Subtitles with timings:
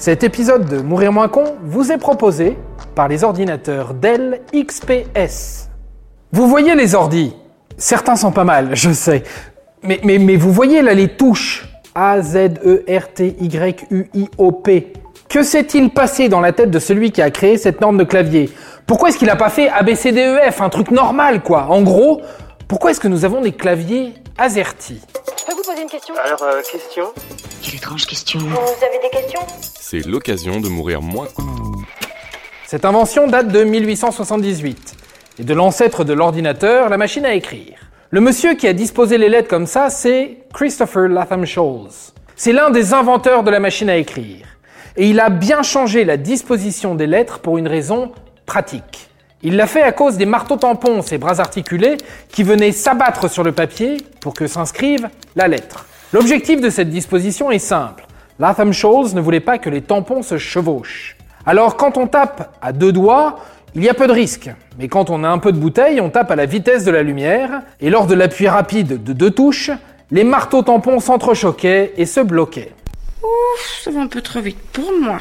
[0.00, 2.56] Cet épisode de Mourir moins con vous est proposé
[2.94, 5.68] par les ordinateurs Dell XPS.
[6.32, 7.36] Vous voyez les ordis
[7.76, 9.24] Certains sont pas mal, je sais.
[9.82, 11.68] Mais, mais, vous voyez là les touches?
[11.94, 14.94] A, Z, E, R, T, Y, U, I, O, P.
[15.28, 18.48] Que s'est-il passé dans la tête de celui qui a créé cette norme de clavier?
[18.86, 20.62] Pourquoi est-ce qu'il n'a pas fait A, B, C, D, E, F?
[20.62, 21.66] Un truc normal quoi.
[21.68, 22.22] En gros,
[22.68, 25.02] pourquoi est-ce que nous avons des claviers AZERTY
[25.70, 27.12] poser une question Alors, euh, question
[27.62, 28.40] Quelle étrange question.
[28.40, 29.40] Vous avez des questions?
[29.78, 31.28] C'est l'occasion de mourir moins.
[32.66, 34.96] Cette invention date de 1878
[35.38, 37.78] et de l'ancêtre de l'ordinateur, la machine à écrire.
[38.10, 41.90] Le monsieur qui a disposé les lettres comme ça, c'est Christopher Latham Scholes.
[42.34, 44.46] C'est l'un des inventeurs de la machine à écrire.
[44.96, 48.10] Et il a bien changé la disposition des lettres pour une raison
[48.44, 49.09] pratique.
[49.42, 51.96] Il l'a fait à cause des marteaux tampons, ces bras articulés,
[52.28, 55.86] qui venaient s'abattre sur le papier pour que s'inscrive la lettre.
[56.12, 58.04] L'objectif de cette disposition est simple.
[58.38, 61.16] Latham Scholes ne voulait pas que les tampons se chevauchent.
[61.46, 63.38] Alors quand on tape à deux doigts,
[63.74, 64.50] il y a peu de risque.
[64.78, 67.02] Mais quand on a un peu de bouteille, on tape à la vitesse de la
[67.02, 69.70] lumière, et lors de l'appui rapide de deux touches,
[70.10, 72.72] les marteaux tampons s'entrechoquaient et se bloquaient.
[73.82, 75.18] Ça va un peu trop vite pour moi.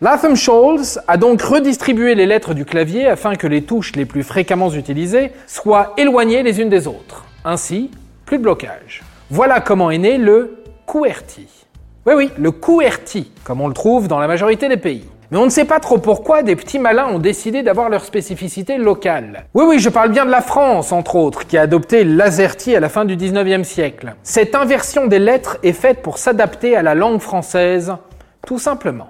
[0.00, 4.22] Latham Scholes a donc redistribué les lettres du clavier afin que les touches les plus
[4.22, 7.24] fréquemment utilisées soient éloignées les unes des autres.
[7.44, 7.90] Ainsi,
[8.26, 9.02] plus de blocage.
[9.30, 11.46] Voilà comment est né le QWERTY.
[12.06, 15.04] Oui, oui, le QWERTY, comme on le trouve dans la majorité des pays.
[15.30, 18.78] Mais on ne sait pas trop pourquoi des petits malins ont décidé d'avoir leur spécificité
[18.78, 19.44] locale.
[19.54, 22.80] Oui, oui, je parle bien de la France, entre autres, qui a adopté l'AZERTY à
[22.80, 24.16] la fin du 19e siècle.
[24.24, 27.94] Cette inversion des lettres est faite pour s'adapter à la langue française,
[28.44, 29.08] tout simplement.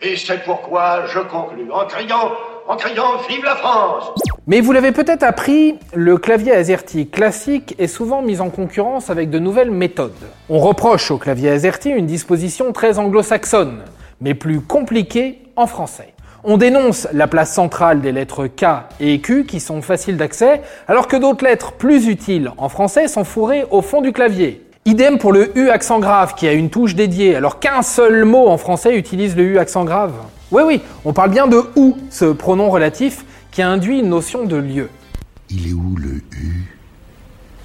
[0.00, 2.30] Et c'est pourquoi je conclus en criant,
[2.66, 4.12] en criant Vive la France
[4.46, 9.28] Mais vous l'avez peut-être appris, le clavier AZERTY classique est souvent mis en concurrence avec
[9.28, 10.14] de nouvelles méthodes.
[10.48, 13.82] On reproche au clavier AZERTY une disposition très anglo-saxonne,
[14.22, 16.14] mais plus compliquée en français.
[16.42, 18.64] On dénonce la place centrale des lettres K
[18.98, 23.24] et Q qui sont faciles d'accès, alors que d'autres lettres plus utiles en français sont
[23.24, 24.64] fourrées au fond du clavier.
[24.86, 28.48] Idem pour le U accent grave qui a une touche dédiée, alors qu'un seul mot
[28.48, 30.14] en français utilise le U accent grave.
[30.50, 34.56] Oui, oui, on parle bien de OU, ce pronom relatif qui induit une notion de
[34.56, 34.88] lieu.
[35.50, 36.76] Il est où le U?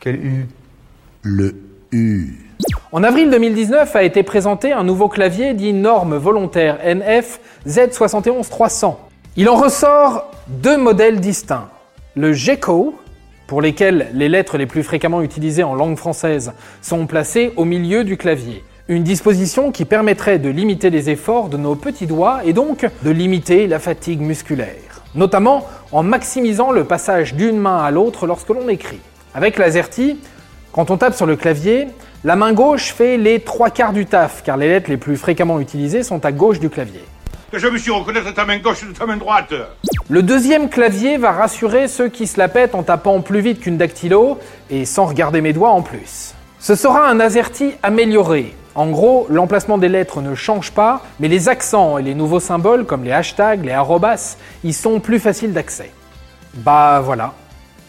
[0.00, 0.46] Quel U?
[1.22, 1.54] Le
[1.92, 2.47] U.
[2.90, 8.94] En avril 2019 a été présenté un nouveau clavier dit norme volontaire NF Z71300.
[9.36, 11.68] Il en ressort deux modèles distincts.
[12.14, 12.94] Le GECO,
[13.46, 18.04] pour lesquels les lettres les plus fréquemment utilisées en langue française sont placées au milieu
[18.04, 18.64] du clavier.
[18.88, 23.10] Une disposition qui permettrait de limiter les efforts de nos petits doigts et donc de
[23.10, 28.66] limiter la fatigue musculaire, notamment en maximisant le passage d'une main à l'autre lorsque l'on
[28.70, 29.00] écrit.
[29.34, 30.16] Avec l'AZERTY,
[30.72, 31.88] quand on tape sur le clavier,
[32.28, 35.60] la main gauche fait les trois quarts du taf, car les lettres les plus fréquemment
[35.60, 37.02] utilisées sont à gauche du clavier.
[37.50, 39.54] Que je me suis reconnaître ta main gauche de ta main droite
[40.10, 43.78] Le deuxième clavier va rassurer ceux qui se la pètent en tapant plus vite qu'une
[43.78, 46.34] dactylo et sans regarder mes doigts en plus.
[46.58, 48.54] Ce sera un AZERTY amélioré.
[48.74, 52.84] En gros, l'emplacement des lettres ne change pas, mais les accents et les nouveaux symboles
[52.84, 55.90] comme les hashtags, les arrobas, y sont plus faciles d'accès.
[56.56, 57.32] Bah voilà.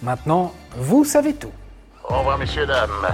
[0.02, 1.52] Maintenant, vous savez tout.
[2.06, 3.14] Au revoir, messieurs, dames.